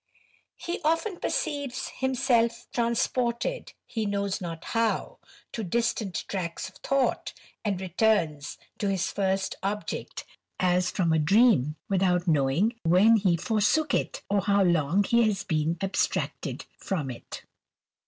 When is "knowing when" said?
12.27-13.17